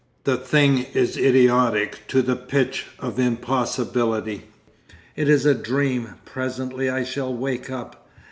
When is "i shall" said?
6.89-7.31